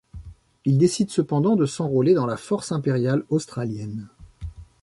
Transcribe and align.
Il 0.65 0.79
décide 0.79 1.11
cependant 1.11 1.55
de 1.55 1.67
s'enrôler 1.67 2.15
dans 2.15 2.25
la 2.25 2.35
Force 2.35 2.71
impériale 2.71 3.23
australienne. 3.29 4.09